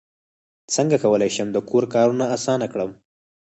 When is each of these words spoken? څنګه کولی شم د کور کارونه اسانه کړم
څنګه 0.75 0.97
کولی 1.03 1.29
شم 1.35 1.47
د 1.53 1.57
کور 1.69 1.83
کارونه 1.93 2.25
اسانه 2.35 2.67
کړم 2.73 2.91